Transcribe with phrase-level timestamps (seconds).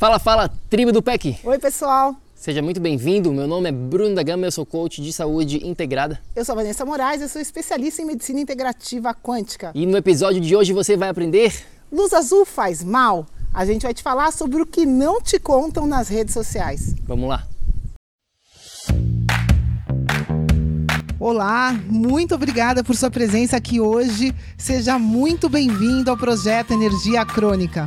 [0.00, 1.40] Fala, fala, tribo do PEC!
[1.44, 2.16] Oi, pessoal!
[2.34, 3.30] Seja muito bem-vindo.
[3.34, 6.18] Meu nome é Bruno da Gama, eu sou coach de saúde integrada.
[6.34, 9.72] Eu sou a Vanessa Moraes, eu sou especialista em medicina integrativa quântica.
[9.74, 11.52] E no episódio de hoje você vai aprender.
[11.92, 13.26] Luz azul faz mal?
[13.52, 16.94] A gente vai te falar sobre o que não te contam nas redes sociais.
[17.06, 17.46] Vamos lá!
[21.18, 24.34] Olá, muito obrigada por sua presença aqui hoje.
[24.56, 27.86] Seja muito bem-vindo ao projeto Energia Crônica.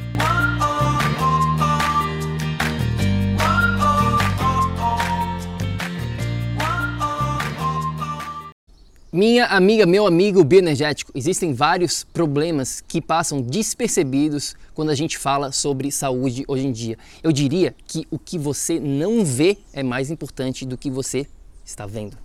[9.13, 15.51] Minha amiga, meu amigo bioenergético, existem vários problemas que passam despercebidos quando a gente fala
[15.51, 16.97] sobre saúde hoje em dia.
[17.21, 21.27] Eu diria que o que você não vê é mais importante do que você
[21.65, 22.17] está vendo.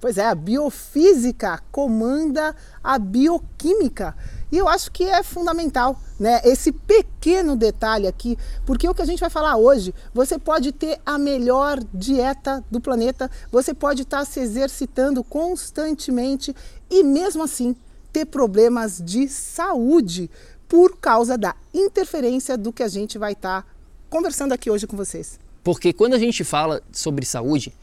[0.00, 4.16] Pois é, a biofísica comanda a bioquímica.
[4.50, 6.40] E eu acho que é fundamental, né?
[6.44, 10.98] Esse pequeno detalhe aqui, porque o que a gente vai falar hoje, você pode ter
[11.04, 16.54] a melhor dieta do planeta, você pode estar se exercitando constantemente
[16.90, 17.76] e mesmo assim
[18.12, 20.30] ter problemas de saúde
[20.66, 23.66] por causa da interferência do que a gente vai estar
[24.08, 25.38] conversando aqui hoje com vocês.
[25.62, 27.74] Porque quando a gente fala sobre saúde,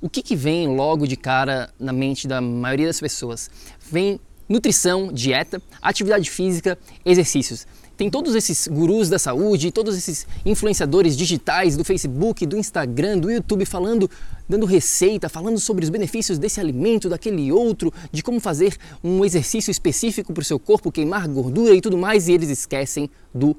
[0.00, 3.50] o que, que vem logo de cara na mente da maioria das pessoas?
[3.80, 7.66] Vem nutrição, dieta, atividade física, exercícios.
[7.96, 13.30] Tem todos esses gurus da saúde, todos esses influenciadores digitais do Facebook, do Instagram, do
[13.30, 14.10] YouTube falando,
[14.48, 19.70] dando receita, falando sobre os benefícios desse alimento, daquele outro, de como fazer um exercício
[19.70, 23.54] específico para o seu corpo, queimar gordura e tudo mais, e eles esquecem do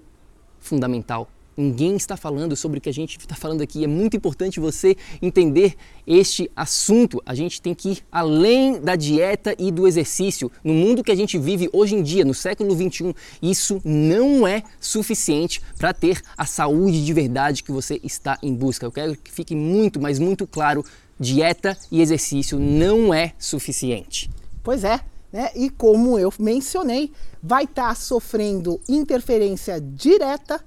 [0.60, 3.84] fundamental, Ninguém está falando sobre o que a gente está falando aqui.
[3.84, 5.76] É muito importante você entender
[6.06, 7.22] este assunto.
[7.26, 10.52] A gente tem que ir além da dieta e do exercício.
[10.64, 14.64] No mundo que a gente vive hoje em dia, no século 21, isso não é
[14.80, 18.86] suficiente para ter a saúde de verdade que você está em busca.
[18.86, 20.84] Eu quero que fique muito, mas muito claro:
[21.20, 24.30] dieta e exercício não é suficiente.
[24.64, 25.00] Pois é,
[25.32, 25.52] né?
[25.56, 27.12] E como eu mencionei,
[27.42, 30.64] vai estar tá sofrendo interferência direta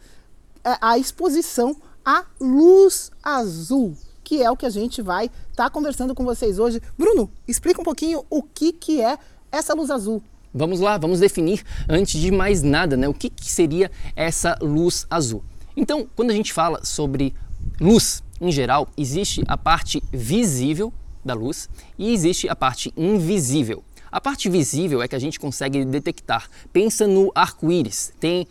[0.80, 6.14] a exposição à luz azul, que é o que a gente vai estar tá conversando
[6.14, 6.80] com vocês hoje.
[6.98, 9.18] Bruno, explica um pouquinho o que, que é
[9.50, 10.22] essa luz azul.
[10.52, 13.06] Vamos lá, vamos definir antes de mais nada, né?
[13.06, 15.44] O que, que seria essa luz azul?
[15.76, 17.34] Então, quando a gente fala sobre
[17.80, 20.92] luz em geral, existe a parte visível
[21.24, 23.84] da luz e existe a parte invisível.
[24.10, 26.48] A parte visível é que a gente consegue detectar.
[26.72, 28.12] Pensa no arco-íris.
[28.18, 28.46] Tem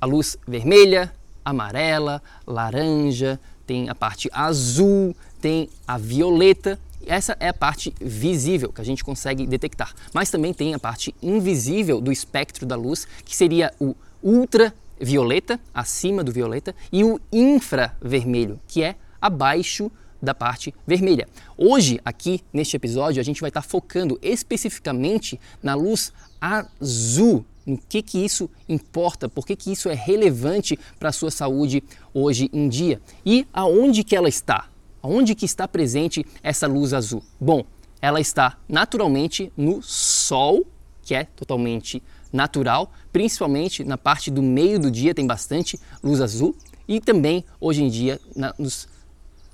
[0.00, 1.12] a luz vermelha,
[1.48, 6.78] amarela, laranja, tem a parte azul, tem a violeta.
[7.06, 9.94] Essa é a parte visível que a gente consegue detectar.
[10.12, 16.24] Mas também tem a parte invisível do espectro da luz, que seria o ultravioleta, acima
[16.24, 21.28] do violeta, e o infravermelho, que é abaixo da parte vermelha.
[21.56, 28.02] Hoje, aqui neste episódio, a gente vai estar focando especificamente na luz azul, no que,
[28.02, 31.84] que isso importa, por que, que isso é relevante para a sua saúde
[32.14, 33.00] hoje em dia?
[33.24, 34.68] E aonde que ela está,
[35.02, 37.22] aonde que está presente essa luz azul.
[37.38, 37.64] Bom,
[38.00, 40.66] ela está naturalmente no Sol,
[41.02, 42.02] que é totalmente
[42.32, 46.54] natural, principalmente na parte do meio do dia tem bastante luz azul
[46.86, 48.88] e também hoje em dia na, nos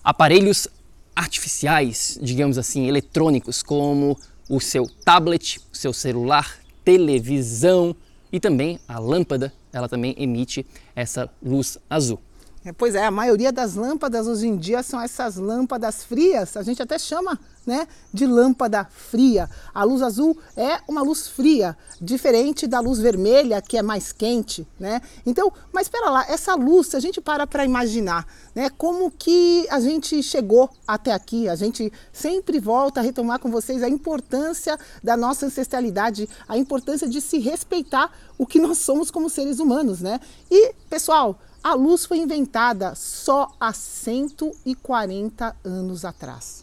[0.02, 0.68] aparelhos
[1.14, 4.18] artificiais, digamos assim, eletrônicos, como
[4.48, 7.94] o seu tablet, o seu celular, televisão
[8.34, 10.66] e também a lâmpada, ela também emite
[10.96, 12.18] essa luz azul.
[12.64, 16.62] É, pois é, a maioria das lâmpadas hoje em dia são essas lâmpadas frias, a
[16.62, 19.50] gente até chama né, de lâmpada fria.
[19.74, 24.66] A luz azul é uma luz fria, diferente da luz vermelha, que é mais quente.
[24.80, 25.02] Né?
[25.26, 29.66] Então, mas espera lá, essa luz, se a gente para para imaginar né, como que
[29.68, 34.78] a gente chegou até aqui, a gente sempre volta a retomar com vocês a importância
[35.02, 40.00] da nossa ancestralidade, a importância de se respeitar o que nós somos como seres humanos.
[40.00, 40.18] Né?
[40.50, 46.62] E, pessoal, a luz foi inventada só há 140 anos atrás.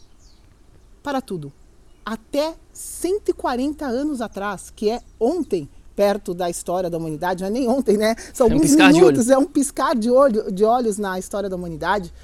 [1.02, 1.52] Para tudo.
[2.06, 7.68] Até 140 anos atrás, que é ontem, perto da história da humanidade, não é nem
[7.68, 8.14] ontem, né?
[8.32, 11.56] São É um alguns minutos, é um piscar de, olho, de olhos na história da
[11.56, 12.14] humanidade.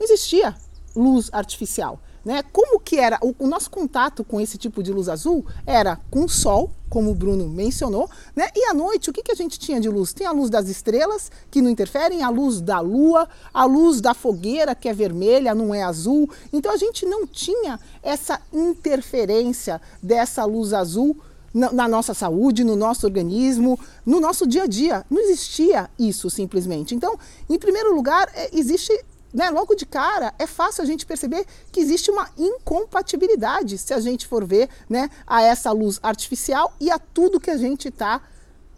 [0.00, 0.54] Não existia
[0.96, 2.00] luz artificial.
[2.24, 2.42] Né?
[2.52, 6.24] Como que era o, o nosso contato com esse tipo de luz azul era com
[6.24, 8.48] o sol, como o Bruno mencionou, né?
[8.54, 10.12] E à noite o que, que a gente tinha de luz?
[10.12, 14.14] Tem a luz das estrelas que não interferem, a luz da lua, a luz da
[14.14, 16.30] fogueira que é vermelha, não é azul.
[16.52, 21.16] Então a gente não tinha essa interferência dessa luz azul
[21.54, 25.04] na, na nossa saúde, no nosso organismo, no nosso dia a dia.
[25.08, 26.94] Não existia isso simplesmente.
[26.94, 27.18] Então,
[27.48, 28.92] em primeiro lugar, é, existe
[29.34, 33.98] né, logo de cara, é fácil a gente perceber que existe uma incompatibilidade, se a
[33.98, 38.22] gente for ver né, a essa luz artificial e a tudo que a gente está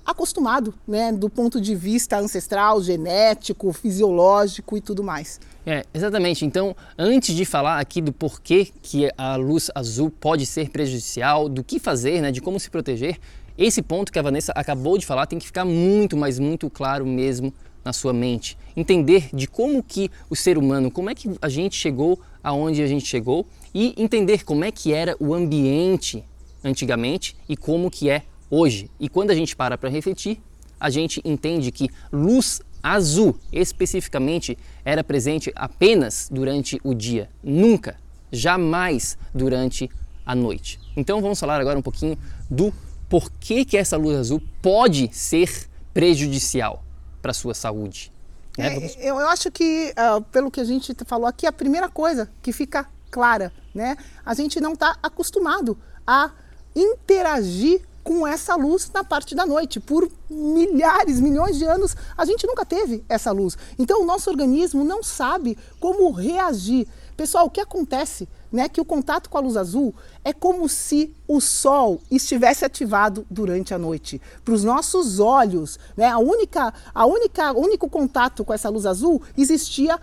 [0.05, 5.41] acostumado, né, do ponto de vista ancestral, genético, fisiológico e tudo mais.
[5.67, 6.47] É, exatamente.
[6.47, 11.63] Então, antes de falar aqui do porquê que a luz azul pode ser prejudicial, do
[11.63, 13.19] que fazer, né, de como se proteger,
[13.59, 17.05] esse ponto que a Vanessa acabou de falar tem que ficar muito, mas muito claro
[17.05, 17.53] mesmo
[17.85, 18.57] na sua mente.
[18.77, 22.87] Entender de como que o ser humano, como é que a gente chegou aonde a
[22.87, 26.23] gente chegou e entender como é que era o ambiente
[26.63, 28.91] antigamente e como que é hoje.
[29.01, 30.41] E quando a gente para para refletir,
[30.79, 37.97] a gente entende que luz azul especificamente era presente apenas durante o dia, nunca,
[38.31, 39.91] jamais durante
[40.25, 40.79] a noite.
[40.97, 42.19] Então vamos falar agora um pouquinho
[42.51, 42.73] do
[43.09, 46.85] porquê que essa luz azul pode ser prejudicial
[47.23, 48.13] para a sua saúde.
[48.57, 48.71] Né?
[48.75, 51.89] Vamos- É, eu, eu acho que, ah, pelo que a gente falou aqui, a primeira
[51.89, 53.97] coisa que fica clara, né?
[54.25, 56.31] A gente não está acostumado a
[56.75, 59.81] interagir com essa luz na parte da noite.
[59.81, 63.57] Por milhares, milhões de anos, a gente nunca teve essa luz.
[63.79, 66.87] Então, o nosso organismo não sabe como reagir.
[67.17, 69.95] Pessoal, o que acontece, né, que o contato com a luz azul
[70.25, 74.21] é como se o sol estivesse ativado durante a noite.
[74.45, 79.23] Para os nossos olhos, né, a única, a única, único contato com essa luz azul
[79.37, 79.99] existia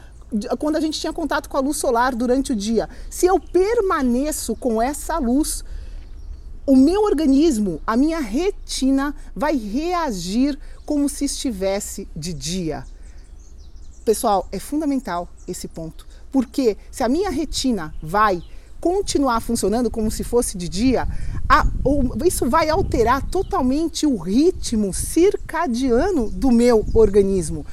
[0.58, 2.90] quando a gente tinha contato com a luz solar durante o dia.
[3.10, 5.64] Se eu permaneço com essa luz,
[6.66, 12.86] o meu organismo, a minha retina vai reagir como se estivesse de dia.
[14.04, 18.44] Pessoal, é fundamental esse ponto, porque se a minha retina vai
[18.82, 21.08] continuar funcionando como se fosse de dia,
[21.48, 21.66] a-
[22.26, 27.66] isso vai alterar totalmente o ritmo circadiano do meu organismo.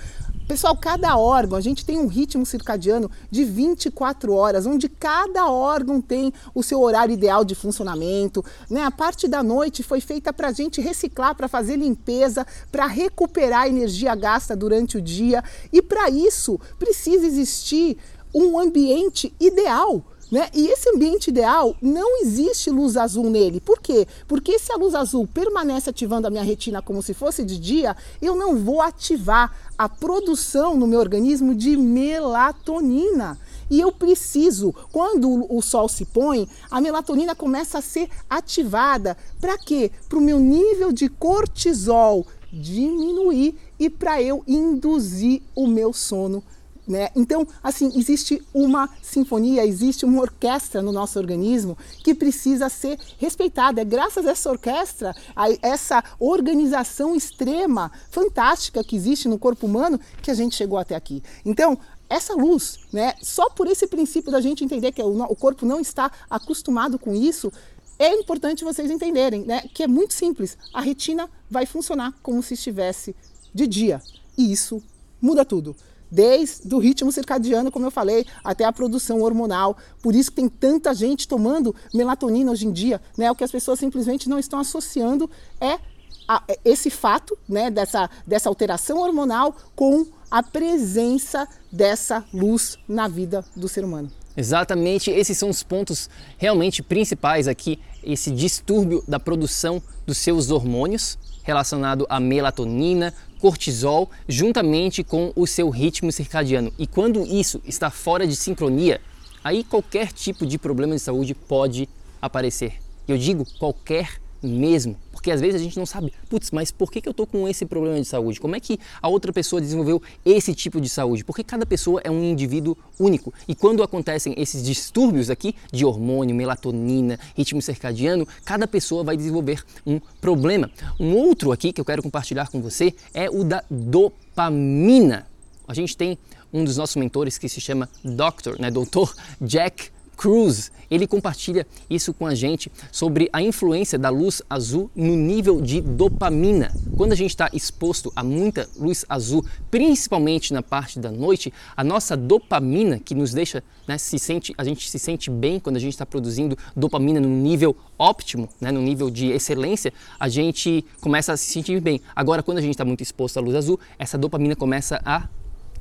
[0.47, 6.01] Pessoal, cada órgão, a gente tem um ritmo circadiano de 24 horas, onde cada órgão
[6.01, 8.45] tem o seu horário ideal de funcionamento.
[8.69, 8.83] Né?
[8.83, 13.63] A parte da noite foi feita para a gente reciclar, para fazer limpeza, para recuperar
[13.63, 15.43] a energia gasta durante o dia.
[15.73, 17.97] E para isso precisa existir
[18.35, 20.03] um ambiente ideal.
[20.31, 20.49] Né?
[20.55, 23.61] E esse ambiente ideal não existe luz azul nele.
[23.61, 24.07] Por quê?
[24.29, 27.97] Porque se a luz azul permanece ativando a minha retina como se fosse de dia,
[28.23, 33.37] eu não vou ativar a produção no meu organismo de melatonina.
[33.69, 39.17] E eu preciso, quando o sol se põe, a melatonina começa a ser ativada.
[39.41, 39.91] Para quê?
[40.09, 46.43] Para o meu nível de cortisol diminuir e para eu induzir o meu sono
[46.91, 47.09] né?
[47.15, 53.81] Então, assim, existe uma sinfonia, existe uma orquestra no nosso organismo que precisa ser respeitada.
[53.81, 60.01] É graças a essa orquestra, a essa organização extrema, fantástica que existe no corpo humano,
[60.21, 61.23] que a gente chegou até aqui.
[61.45, 61.79] Então,
[62.09, 66.11] essa luz, né, só por esse princípio da gente entender que o, corpo não está
[66.29, 67.53] acostumado com isso,
[68.01, 70.59] é importante vocês entenderem né, que é muito simples.
[70.75, 73.15] A retina vai funcionar como se estivesse
[73.55, 74.03] de dia.
[74.37, 74.83] E isso
[75.21, 75.77] muda tudo.
[76.11, 79.77] Desde o ritmo circadiano, como eu falei, até a produção hormonal.
[80.03, 83.01] Por isso que tem tanta gente tomando melatonina hoje em dia.
[83.17, 83.31] Né?
[83.31, 85.79] O que as pessoas simplesmente não estão associando é
[86.27, 93.45] a- esse fato né, dessa, dessa alteração hormonal com a presença dessa luz na vida
[93.57, 94.11] do ser humano.
[94.37, 101.19] Exatamente, esses são os pontos realmente principais aqui, esse distúrbio da produção dos seus hormônios
[101.43, 106.73] relacionado à melatonina, cortisol juntamente com o seu ritmo circadiano.
[106.79, 109.01] E quando isso está fora de sincronia,
[109.43, 111.89] aí qualquer tipo de problema de saúde pode
[112.21, 112.75] aparecer.
[113.09, 114.97] Eu digo qualquer mesmo.
[115.21, 117.47] Porque às vezes a gente não sabe, putz, mas por que, que eu tô com
[117.47, 118.41] esse problema de saúde?
[118.41, 121.23] Como é que a outra pessoa desenvolveu esse tipo de saúde?
[121.23, 123.31] Porque cada pessoa é um indivíduo único.
[123.47, 129.63] E quando acontecem esses distúrbios aqui de hormônio, melatonina, ritmo circadiano, cada pessoa vai desenvolver
[129.87, 130.71] um problema.
[130.99, 135.27] Um outro aqui que eu quero compartilhar com você é o da dopamina.
[135.69, 136.17] A gente tem
[136.51, 139.13] um dos nossos mentores que se chama Dr., né, Dr.
[139.39, 145.17] Jack Cruz, ele compartilha isso com a gente sobre a influência da luz azul no
[145.17, 146.71] nível de dopamina.
[146.95, 151.83] Quando a gente está exposto a muita luz azul, principalmente na parte da noite, a
[151.83, 155.81] nossa dopamina, que nos deixa, né, se sente, a gente se sente bem quando a
[155.81, 161.33] gente está produzindo dopamina no nível óptimo, né, no nível de excelência, a gente começa
[161.33, 161.99] a se sentir bem.
[162.15, 165.31] Agora, quando a gente está muito exposto à luz azul, essa dopamina começa a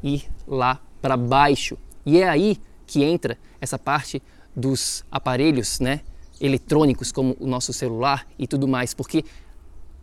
[0.02, 1.78] ir lá para baixo.
[2.06, 2.58] E é aí
[2.90, 4.22] que entra essa parte
[4.56, 6.02] dos aparelhos né,
[6.42, 9.24] eletrônicos, como o nosso celular e tudo mais, porque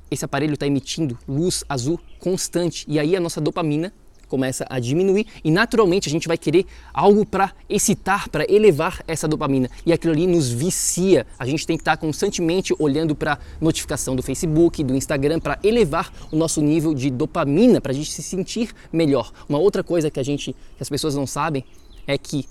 [0.09, 3.93] esse aparelho está emitindo luz azul constante e aí a nossa dopamina
[4.29, 9.27] começa a diminuir e naturalmente a gente vai querer algo para excitar, para elevar essa
[9.27, 11.27] dopamina e aquilo ali nos vicia.
[11.39, 15.59] A gente tem que estar tá constantemente olhando para notificação do Facebook, do Instagram para
[15.63, 19.33] elevar o nosso nível de dopamina, para a gente se sentir melhor.
[19.49, 21.65] Uma outra coisa que a gente, que as pessoas não sabem
[22.07, 22.47] é que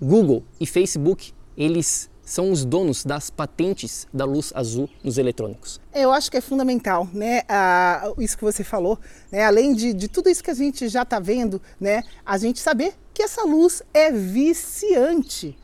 [0.00, 5.80] Google e Facebook, eles são os donos das patentes da luz azul nos eletrônicos.
[5.94, 7.42] Eu acho que é fundamental, né?
[7.48, 8.98] Ah, isso que você falou,
[9.32, 9.44] né?
[9.44, 12.02] Além de, de tudo isso que a gente já está vendo, né?
[12.24, 15.56] A gente saber que essa luz é viciante.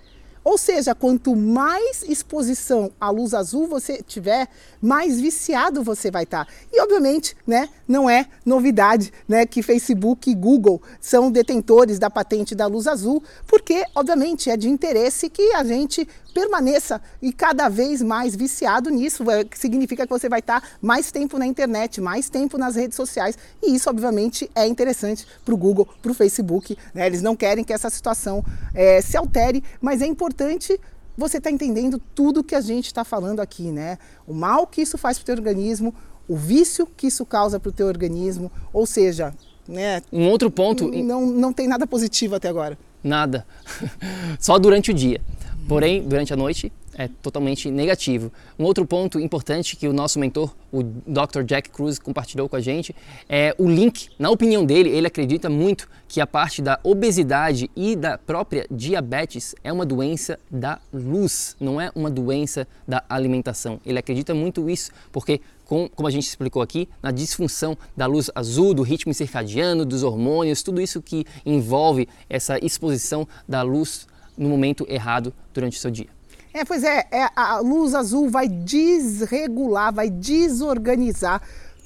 [0.45, 4.47] Ou seja, quanto mais exposição à luz azul você tiver,
[4.81, 6.45] mais viciado você vai estar.
[6.45, 6.53] Tá.
[6.71, 12.55] E obviamente, né, não é novidade, né, que Facebook e Google são detentores da patente
[12.55, 18.03] da luz azul, porque obviamente é de interesse que a gente permaneça e cada vez
[18.03, 22.59] mais viciado nisso, é, significa que você vai estar mais tempo na internet, mais tempo
[22.59, 27.07] nas redes sociais, e isso obviamente é interessante para o Google, para o Facebook, né?
[27.07, 30.79] eles não querem que essa situação é, se altere, mas é importante
[31.17, 33.99] você estar tá entendendo tudo que a gente está falando aqui, né?
[34.27, 35.95] O mal que isso faz para o teu organismo,
[36.27, 39.33] o vício que isso causa para o teu organismo, ou seja,
[39.69, 40.03] né?
[40.13, 40.91] Um outro ponto...
[40.91, 42.77] Não, não tem nada positivo até agora.
[43.03, 43.47] Nada.
[44.41, 45.21] Só durante o dia.
[45.67, 48.33] Porém, durante a noite é totalmente negativo.
[48.59, 51.43] Um outro ponto importante que o nosso mentor, o Dr.
[51.45, 52.95] Jack Cruz, compartilhou com a gente
[53.29, 54.09] é o link.
[54.19, 59.55] Na opinião dele, ele acredita muito que a parte da obesidade e da própria diabetes
[59.65, 63.81] é uma doença da luz, não é uma doença da alimentação.
[63.85, 68.31] Ele acredita muito isso porque com, como a gente explicou aqui, na disfunção da luz
[68.35, 74.07] azul, do ritmo circadiano, dos hormônios, tudo isso que envolve essa exposição da luz
[74.37, 76.09] no momento errado durante o seu dia.
[76.53, 81.43] É, pois é, é a luz azul vai desregular, vai desorganizar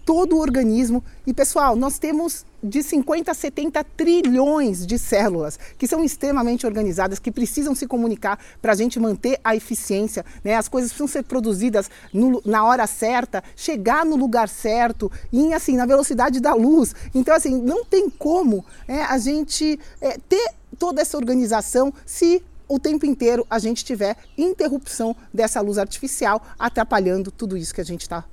[0.09, 1.05] todo o organismo.
[1.27, 7.19] E pessoal, nós temos de 50 a 70 trilhões de células que são extremamente organizadas,
[7.19, 10.25] que precisam se comunicar para a gente manter a eficiência.
[10.43, 10.55] Né?
[10.55, 15.77] As coisas precisam ser produzidas no, na hora certa, chegar no lugar certo, e assim,
[15.77, 16.95] na velocidade da luz.
[17.15, 22.79] Então, assim, não tem como é, a gente é, ter toda essa organização se o
[22.79, 28.01] tempo inteiro a gente tiver interrupção dessa luz artificial atrapalhando tudo isso que a gente
[28.01, 28.25] está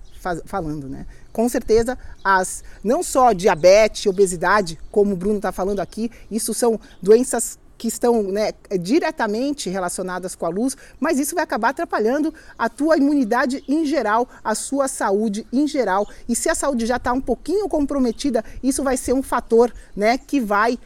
[0.45, 1.05] falando, né?
[1.31, 6.79] Com certeza, as não só diabetes, obesidade, como o Bruno está falando aqui, isso são
[7.01, 12.69] doenças que estão né, diretamente relacionadas com a luz, mas isso vai acabar atrapalhando a
[12.69, 16.07] tua imunidade em geral, a sua saúde em geral.
[16.27, 20.17] E se a saúde já está um pouquinho comprometida, isso vai ser um fator né,
[20.17, 20.79] que vai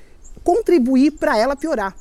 [0.43, 1.95] contribuir para ela piorar.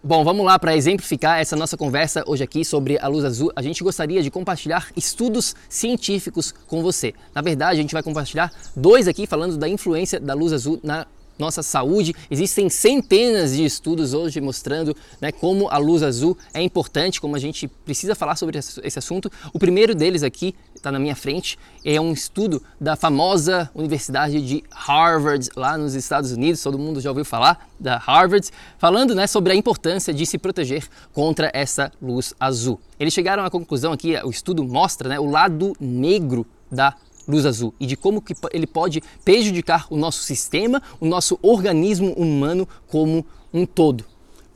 [0.00, 3.50] Bom, vamos lá para exemplificar essa nossa conversa hoje aqui sobre a luz azul.
[3.56, 7.12] A gente gostaria de compartilhar estudos científicos com você.
[7.34, 11.04] Na verdade, a gente vai compartilhar dois aqui falando da influência da luz azul na
[11.38, 12.14] nossa saúde.
[12.30, 17.38] Existem centenas de estudos hoje mostrando né, como a luz azul é importante, como a
[17.38, 19.30] gente precisa falar sobre esse assunto.
[19.52, 24.64] O primeiro deles aqui está na minha frente é um estudo da famosa Universidade de
[24.70, 26.62] Harvard, lá nos Estados Unidos.
[26.62, 30.86] Todo mundo já ouviu falar da Harvard, falando né, sobre a importância de se proteger
[31.12, 32.80] contra essa luz azul.
[32.98, 36.94] Eles chegaram à conclusão aqui, o estudo mostra né, o lado negro da
[37.28, 42.12] luz azul e de como que ele pode prejudicar o nosso sistema, o nosso organismo
[42.14, 44.04] humano como um todo.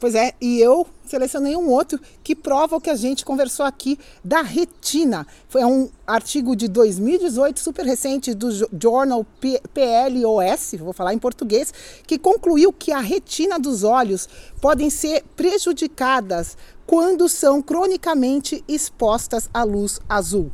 [0.03, 3.97] Pois é, e eu selecionei um outro que prova o que a gente conversou aqui
[4.25, 5.25] da retina.
[5.49, 11.73] Foi um artigo de 2018, super recente, do Journal PLOS, vou falar em português,
[12.05, 14.29] que concluiu que a retina dos olhos
[14.61, 20.51] podem ser prejudicadas quando são cronicamente expostas à luz azul.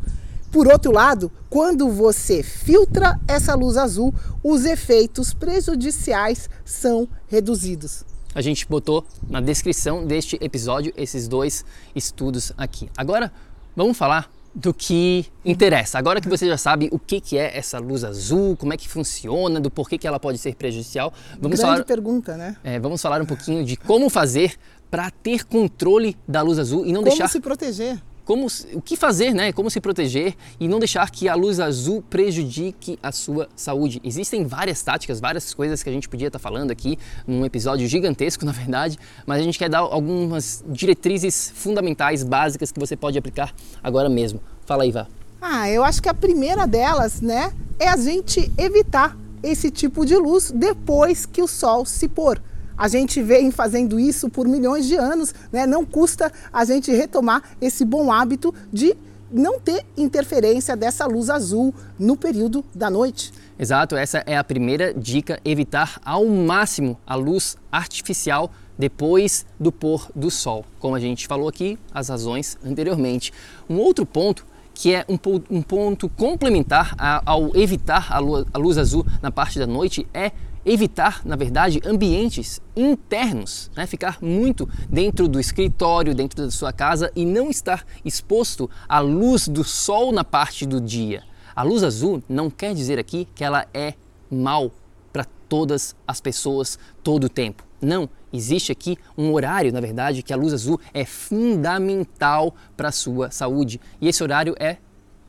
[0.50, 8.04] Por outro lado, quando você filtra essa luz azul, os efeitos prejudiciais são reduzidos.
[8.34, 11.64] A gente botou na descrição deste episódio esses dois
[11.94, 12.88] estudos aqui.
[12.96, 13.32] Agora,
[13.76, 15.98] vamos falar do que interessa.
[15.98, 18.88] Agora que você já sabe o que, que é essa luz azul, como é que
[18.88, 21.84] funciona, do porquê que ela pode ser prejudicial, vamos Grande falar.
[21.84, 22.56] pergunta, né?
[22.64, 24.56] É, vamos falar um pouquinho de como fazer
[24.90, 27.24] para ter controle da luz azul e não como deixar.
[27.24, 28.02] Como se proteger?
[28.28, 29.54] Como, o que fazer, né?
[29.54, 34.02] Como se proteger e não deixar que a luz azul prejudique a sua saúde.
[34.04, 38.44] Existem várias táticas, várias coisas que a gente podia estar falando aqui num episódio gigantesco,
[38.44, 43.54] na verdade, mas a gente quer dar algumas diretrizes fundamentais, básicas que você pode aplicar
[43.82, 44.42] agora mesmo.
[44.66, 45.06] Fala aí, Vá.
[45.40, 50.16] Ah, eu acho que a primeira delas, né, é a gente evitar esse tipo de
[50.16, 52.38] luz depois que o sol se pôr.
[52.78, 55.66] A gente vem fazendo isso por milhões de anos, né?
[55.66, 58.96] Não custa a gente retomar esse bom hábito de
[59.30, 63.32] não ter interferência dessa luz azul no período da noite.
[63.58, 70.08] Exato, essa é a primeira dica: evitar ao máximo a luz artificial depois do pôr
[70.14, 70.64] do sol.
[70.78, 73.32] Como a gente falou aqui, as razões anteriormente.
[73.68, 75.18] Um outro ponto que é um,
[75.50, 76.94] um ponto complementar
[77.26, 80.30] ao evitar a luz, a luz azul na parte da noite é
[80.68, 83.86] evitar, na verdade, ambientes internos, né?
[83.86, 89.48] ficar muito dentro do escritório, dentro da sua casa e não estar exposto à luz
[89.48, 91.22] do sol na parte do dia.
[91.56, 93.94] A luz azul não quer dizer aqui que ela é
[94.30, 94.70] mal
[95.12, 97.64] para todas as pessoas todo o tempo.
[97.80, 102.92] Não, existe aqui um horário, na verdade, que a luz azul é fundamental para a
[102.92, 103.80] sua saúde.
[104.00, 104.76] E esse horário é,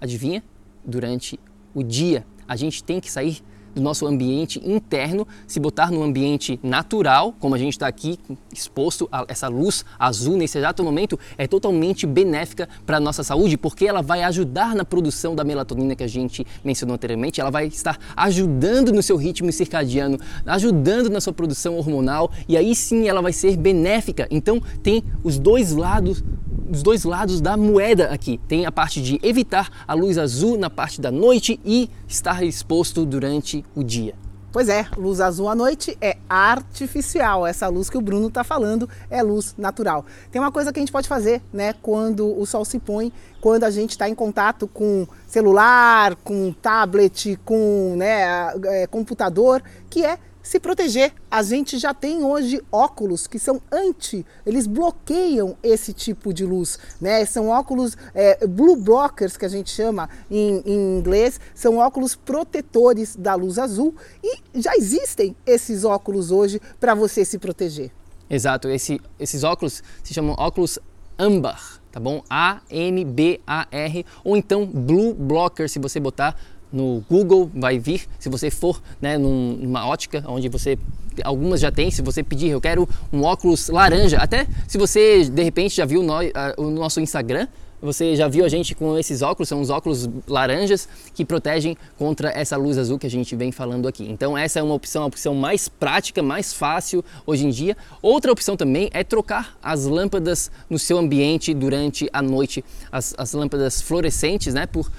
[0.02, 0.44] adivinha?
[0.84, 1.40] Durante
[1.74, 2.26] o dia.
[2.48, 3.44] A gente tem que sair
[3.74, 8.20] do nosso ambiente interno, se botar no ambiente natural, como a gente está aqui
[8.54, 13.58] exposto a essa luz azul nesse exato momento, é totalmente benéfica para a nossa saúde,
[13.58, 17.68] porque ela vai ajudar na produção da melatonina que a gente mencionou anteriormente, ela vai
[17.68, 23.22] estar ajudando no seu ritmo circadiano, ajudando na sua produção hormonal e aí sim ela
[23.22, 24.28] vai ser benéfica.
[24.32, 26.24] Então tem os dois lados
[26.70, 28.40] os dois lados da moeda aqui.
[28.48, 33.06] Tem a parte de evitar a luz azul na parte da noite e estar exposto
[33.06, 34.14] durante o dia.
[34.52, 37.46] Pois é, luz azul à noite é artificial.
[37.46, 40.04] Essa luz que o Bruno está falando é luz natural.
[40.32, 43.64] Tem uma coisa que a gente pode fazer, né, quando o sol se põe, quando
[43.64, 50.18] a gente está em contato com celular, com tablet, com né, é, computador, que é
[50.50, 51.14] se proteger.
[51.30, 56.80] A gente já tem hoje óculos que são anti, eles bloqueiam esse tipo de luz,
[57.00, 57.24] né?
[57.24, 63.16] São óculos é, blue blockers que a gente chama em, em inglês, são óculos protetores
[63.16, 67.92] da luz azul e já existem esses óculos hoje para você se proteger.
[68.28, 70.80] Exato, Esse, esses óculos se chamam óculos
[71.18, 72.24] âmbar, tá bom?
[72.28, 76.36] A-M-B-A-R, ou então Blue Blocker, se você botar
[76.72, 80.78] no Google vai vir, se você for né, numa ótica onde você
[81.24, 85.44] algumas já tem, se você pedir eu quero um óculos laranja, até se você de
[85.44, 86.14] repente já viu no,
[86.58, 87.48] o nosso Instagram,
[87.82, 92.30] você já viu a gente com esses óculos, são os óculos laranjas que protegem contra
[92.30, 94.04] essa luz azul que a gente vem falando aqui.
[94.10, 97.78] Então essa é uma opção, a opção mais prática, mais fácil hoje em dia.
[98.02, 103.34] Outra opção também é trocar as lâmpadas no seu ambiente durante a noite, as, as
[103.34, 104.92] lâmpadas fluorescentes, né, por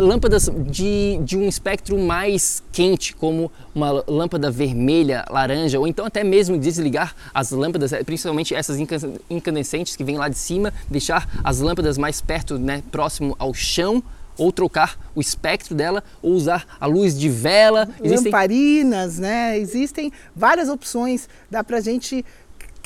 [0.00, 6.24] lâmpadas de, de um espectro mais quente, como uma lâmpada vermelha, laranja, ou então até
[6.24, 8.78] mesmo desligar as lâmpadas, principalmente essas
[9.28, 13.52] incandescentes que vêm lá de cima, deixar as lâmpadas mais mais perto, né, próximo ao
[13.52, 14.00] chão,
[14.38, 17.88] ou trocar o espectro dela, ou usar a luz de vela.
[18.00, 18.30] Existem...
[18.30, 19.58] Lamparinas, né?
[19.58, 21.28] Existem várias opções.
[21.50, 22.24] Dá pra gente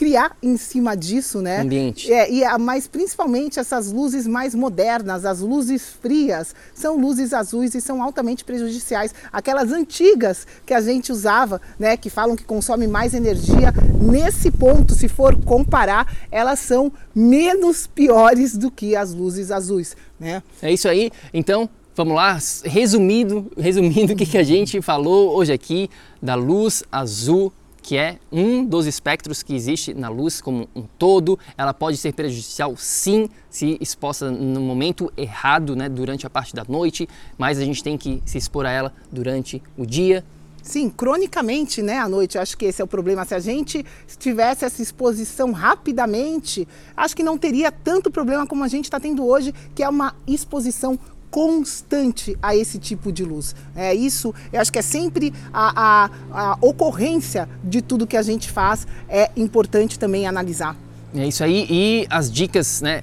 [0.01, 1.61] criar em cima disso, né?
[1.61, 2.11] Ambiente.
[2.11, 7.83] É, e, mas principalmente essas luzes mais modernas, as luzes frias, são luzes azuis e
[7.83, 9.15] são altamente prejudiciais.
[9.31, 14.95] Aquelas antigas que a gente usava, né, que falam que consome mais energia, nesse ponto,
[14.95, 20.43] se for comparar, elas são menos piores do que as luzes azuis, né?
[20.63, 21.11] É isso aí.
[21.35, 25.91] Então, Vamos lá, resumindo, resumindo o que, que a gente falou hoje aqui
[26.23, 31.39] da luz azul que é um dos espectros que existe na luz como um todo.
[31.57, 36.65] Ela pode ser prejudicial, sim, se exposta no momento errado, né, durante a parte da
[36.69, 40.25] noite, mas a gente tem que se expor a ela durante o dia.
[40.63, 42.37] Sim, cronicamente, né, à noite.
[42.37, 43.25] Eu acho que esse é o problema.
[43.25, 43.85] Se a gente
[44.19, 49.27] tivesse essa exposição rapidamente, acho que não teria tanto problema como a gente está tendo
[49.27, 50.99] hoje, que é uma exposição
[51.31, 53.55] constante a esse tipo de luz.
[53.75, 58.23] É isso, eu acho que é sempre a, a, a ocorrência de tudo que a
[58.23, 60.77] gente faz é importante também analisar.
[61.15, 63.03] É isso aí e as dicas, né,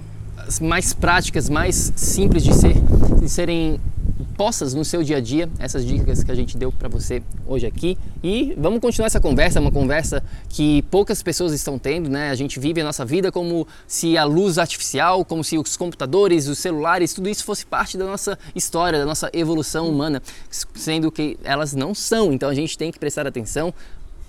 [0.61, 2.75] mais práticas, mais simples de ser,
[3.19, 3.79] de serem
[4.37, 7.65] postas no seu dia a dia, essas dicas que a gente deu para você hoje
[7.65, 7.97] aqui.
[8.23, 12.29] E vamos continuar essa conversa, uma conversa que poucas pessoas estão tendo, né?
[12.29, 16.47] A gente vive a nossa vida como se a luz artificial, como se os computadores,
[16.47, 20.21] os celulares, tudo isso fosse parte da nossa história, da nossa evolução humana,
[20.75, 22.31] sendo que elas não são.
[22.31, 23.73] Então a gente tem que prestar atenção.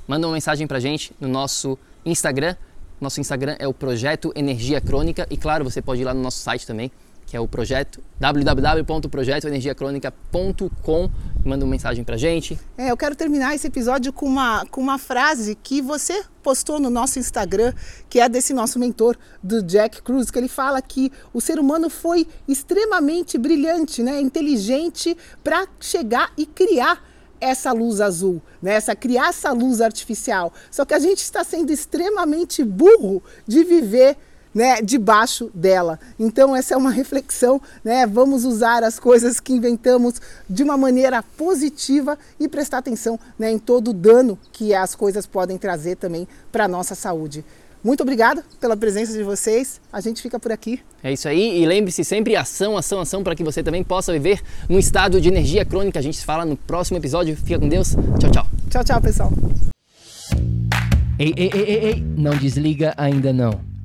[0.06, 2.56] Manda uma mensagem pra gente no nosso Instagram.
[2.98, 6.38] Nosso Instagram é o Projeto Energia Crônica e claro, você pode ir lá no nosso
[6.38, 6.90] site também
[7.28, 11.10] que é o projeto www.projetoenergiacronica.com.
[11.44, 12.58] Manda uma mensagem pra gente.
[12.76, 16.88] É, eu quero terminar esse episódio com uma, com uma frase que você postou no
[16.88, 17.74] nosso Instagram,
[18.08, 21.90] que é desse nosso mentor, do Jack Cruz, que ele fala que o ser humano
[21.90, 25.14] foi extremamente brilhante, né, inteligente
[25.44, 27.06] para chegar e criar
[27.40, 28.72] essa luz azul, né?
[28.72, 30.52] essa, criar essa luz artificial.
[30.70, 34.16] Só que a gente está sendo extremamente burro de viver
[34.54, 35.98] né, debaixo dela.
[36.18, 38.06] Então essa é uma reflexão, né?
[38.06, 43.58] Vamos usar as coisas que inventamos de uma maneira positiva e prestar atenção né, em
[43.58, 47.44] todo o dano que as coisas podem trazer também para a nossa saúde.
[47.82, 49.80] Muito obrigada pela presença de vocês.
[49.92, 50.80] A gente fica por aqui.
[51.02, 51.62] É isso aí.
[51.62, 55.28] E lembre-se sempre ação, ação, ação para que você também possa viver num estado de
[55.28, 55.98] energia crônica.
[55.98, 57.36] A gente se fala no próximo episódio.
[57.36, 57.94] Fica com Deus.
[58.18, 58.46] Tchau, tchau.
[58.68, 59.32] Tchau, tchau, pessoal.
[61.18, 62.04] Ei, ei, ei, ei, ei.
[62.16, 63.67] não desliga ainda não